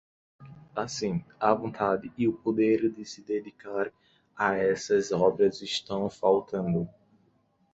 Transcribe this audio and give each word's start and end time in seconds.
Assim, 0.75 1.23
a 1.39 1.53
vontade 1.53 2.11
e 2.17 2.27
o 2.27 2.33
poder 2.33 2.89
de 2.91 3.05
se 3.05 3.21
dedicar 3.21 3.93
a 4.35 4.55
essas 4.55 5.11
obras 5.11 5.61
estão 5.61 6.09
faltando. 6.09 6.89